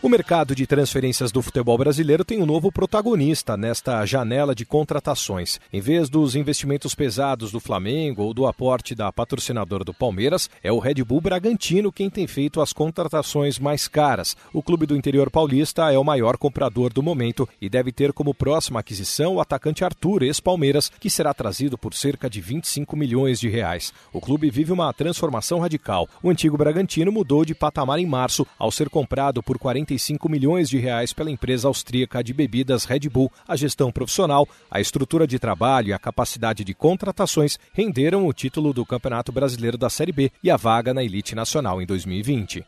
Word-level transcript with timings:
O 0.00 0.08
mercado 0.08 0.54
de 0.54 0.64
transferências 0.64 1.32
do 1.32 1.42
futebol 1.42 1.76
brasileiro 1.76 2.24
tem 2.24 2.40
um 2.40 2.46
novo 2.46 2.70
protagonista 2.70 3.56
nesta 3.56 4.06
janela 4.06 4.54
de 4.54 4.64
contratações. 4.64 5.58
Em 5.72 5.80
vez 5.80 6.08
dos 6.08 6.36
investimentos 6.36 6.94
pesados 6.94 7.50
do 7.50 7.58
Flamengo 7.58 8.22
ou 8.22 8.32
do 8.32 8.46
aporte 8.46 8.94
da 8.94 9.10
patrocinadora 9.10 9.82
do 9.82 9.92
Palmeiras, 9.92 10.48
é 10.62 10.70
o 10.70 10.78
Red 10.78 11.02
Bull 11.02 11.20
Bragantino 11.20 11.90
quem 11.90 12.08
tem 12.08 12.28
feito 12.28 12.60
as 12.60 12.72
contratações 12.72 13.58
mais 13.58 13.88
caras. 13.88 14.36
O 14.52 14.62
clube 14.62 14.86
do 14.86 14.96
interior 14.96 15.32
paulista 15.32 15.92
é 15.92 15.98
o 15.98 16.04
maior 16.04 16.36
comprador 16.36 16.92
do 16.92 17.02
momento 17.02 17.48
e 17.60 17.68
deve 17.68 17.90
ter 17.90 18.12
como 18.12 18.32
próxima 18.32 18.78
aquisição 18.78 19.34
o 19.34 19.40
atacante 19.40 19.84
Arthur, 19.84 20.22
ex-Palmeiras, 20.22 20.92
que 21.00 21.10
será 21.10 21.34
trazido 21.34 21.76
por 21.76 21.92
cerca 21.92 22.30
de 22.30 22.40
25 22.40 22.96
milhões 22.96 23.40
de 23.40 23.48
reais. 23.48 23.92
O 24.12 24.20
clube 24.20 24.48
vive 24.48 24.70
uma 24.70 24.92
transformação 24.92 25.58
radical. 25.58 26.08
O 26.22 26.30
antigo 26.30 26.56
Bragantino 26.56 27.10
mudou 27.10 27.44
de 27.44 27.52
patamar 27.52 27.98
em 27.98 28.06
março 28.06 28.46
ao 28.56 28.70
ser 28.70 28.88
comprado 28.88 29.42
por 29.42 29.58
45 29.58 29.88
35 29.98 30.28
milhões 30.28 30.70
de 30.70 30.78
reais 30.78 31.12
pela 31.12 31.30
empresa 31.30 31.66
austríaca 31.66 32.22
de 32.22 32.32
bebidas 32.32 32.84
Red 32.84 33.00
Bull. 33.10 33.30
A 33.46 33.56
gestão 33.56 33.90
profissional, 33.90 34.48
a 34.70 34.80
estrutura 34.80 35.26
de 35.26 35.38
trabalho 35.38 35.88
e 35.88 35.92
a 35.92 35.98
capacidade 35.98 36.64
de 36.64 36.72
contratações 36.72 37.58
renderam 37.72 38.26
o 38.26 38.32
título 38.32 38.72
do 38.72 38.86
Campeonato 38.86 39.32
Brasileiro 39.32 39.76
da 39.76 39.90
Série 39.90 40.12
B 40.12 40.30
e 40.42 40.50
a 40.50 40.56
vaga 40.56 40.94
na 40.94 41.02
elite 41.02 41.34
nacional 41.34 41.82
em 41.82 41.86
2020. 41.86 42.64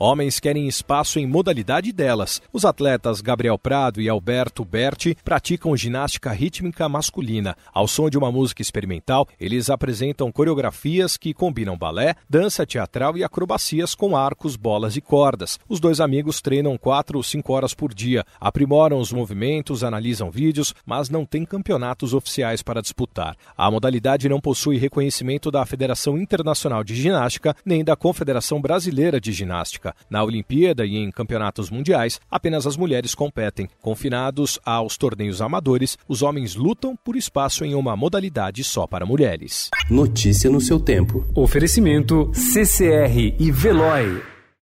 Homens 0.00 0.38
querem 0.38 0.68
espaço 0.68 1.18
em 1.18 1.26
modalidade 1.26 1.92
delas. 1.92 2.40
Os 2.52 2.64
atletas 2.64 3.20
Gabriel 3.20 3.58
Prado 3.58 4.00
e 4.00 4.08
Alberto 4.08 4.64
Berti 4.64 5.16
praticam 5.24 5.76
ginástica 5.76 6.30
rítmica 6.30 6.88
masculina. 6.88 7.56
Ao 7.74 7.88
som 7.88 8.08
de 8.08 8.16
uma 8.16 8.30
música 8.30 8.62
experimental, 8.62 9.26
eles 9.40 9.68
apresentam 9.68 10.30
coreografias 10.30 11.16
que 11.16 11.34
combinam 11.34 11.76
balé, 11.76 12.14
dança 12.30 12.64
teatral 12.64 13.18
e 13.18 13.24
acrobacias 13.24 13.92
com 13.92 14.16
arcos, 14.16 14.54
bolas 14.54 14.94
e 14.94 15.00
cordas. 15.00 15.58
Os 15.68 15.80
dois 15.80 16.00
amigos 16.00 16.40
treinam 16.40 16.78
quatro 16.78 17.18
ou 17.18 17.22
cinco 17.24 17.52
horas 17.52 17.74
por 17.74 17.92
dia, 17.92 18.24
aprimoram 18.40 19.00
os 19.00 19.12
movimentos, 19.12 19.82
analisam 19.82 20.30
vídeos, 20.30 20.76
mas 20.86 21.10
não 21.10 21.26
têm 21.26 21.44
campeonatos 21.44 22.14
oficiais 22.14 22.62
para 22.62 22.80
disputar. 22.80 23.36
A 23.56 23.68
modalidade 23.68 24.28
não 24.28 24.40
possui 24.40 24.78
reconhecimento 24.78 25.50
da 25.50 25.66
Federação 25.66 26.16
Internacional 26.16 26.84
de 26.84 26.94
Ginástica 26.94 27.56
nem 27.64 27.82
da 27.82 27.96
Confederação 27.96 28.60
Brasileira 28.60 29.20
de 29.20 29.32
Ginástica. 29.32 29.87
Na 30.08 30.22
Olimpíada 30.22 30.84
e 30.84 30.96
em 30.96 31.10
campeonatos 31.10 31.70
mundiais, 31.70 32.20
apenas 32.30 32.66
as 32.66 32.76
mulheres 32.76 33.14
competem. 33.14 33.68
Confinados 33.80 34.58
aos 34.64 34.96
torneios 34.96 35.42
amadores, 35.42 35.98
os 36.06 36.22
homens 36.22 36.54
lutam 36.54 36.96
por 36.96 37.16
espaço 37.16 37.64
em 37.64 37.74
uma 37.74 37.96
modalidade 37.96 38.62
só 38.64 38.86
para 38.86 39.06
mulheres. 39.06 39.68
Notícia 39.90 40.50
no 40.50 40.60
seu 40.60 40.78
tempo. 40.78 41.26
Oferecimento 41.34 42.30
CCR 42.32 43.34
e 43.38 43.50
Veloy. 43.50 44.37